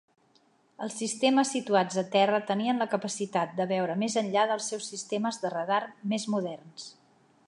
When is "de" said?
3.59-3.69, 5.45-5.53